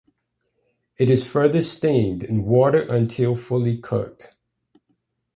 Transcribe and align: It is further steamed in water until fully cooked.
It 0.97 1.11
is 1.11 1.23
further 1.23 1.61
steamed 1.61 2.23
in 2.23 2.43
water 2.43 2.81
until 2.81 3.35
fully 3.35 3.77
cooked. 3.77 4.33